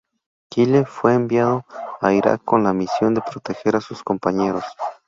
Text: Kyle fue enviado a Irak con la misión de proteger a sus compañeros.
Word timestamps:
Kyle 0.49 0.83
fue 0.87 1.13
enviado 1.13 1.63
a 1.99 2.11
Irak 2.11 2.43
con 2.43 2.63
la 2.63 2.73
misión 2.73 3.13
de 3.13 3.21
proteger 3.21 3.75
a 3.75 3.81
sus 3.81 4.01
compañeros. 4.01 4.63